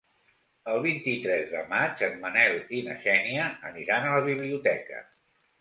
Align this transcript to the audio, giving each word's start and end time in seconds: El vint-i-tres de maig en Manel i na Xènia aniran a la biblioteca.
El 0.71 0.79
vint-i-tres 0.85 1.43
de 1.51 1.61
maig 1.73 2.01
en 2.09 2.17
Manel 2.25 2.57
i 2.79 2.81
na 2.89 2.97
Xènia 3.05 3.47
aniran 3.73 4.09
a 4.09 4.17
la 4.17 4.25
biblioteca. 4.31 5.07